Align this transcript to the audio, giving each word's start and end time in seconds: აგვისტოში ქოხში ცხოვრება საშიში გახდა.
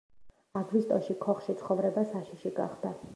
აგვისტოში 0.61 1.15
ქოხში 1.25 1.55
ცხოვრება 1.59 2.05
საშიში 2.15 2.53
გახდა. 2.61 2.95